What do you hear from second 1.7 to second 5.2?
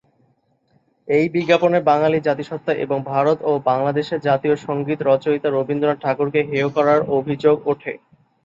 বাঙালি জাতিসত্তা এবং ভারত ও বাংলাদেশের জাতীয় সংগীত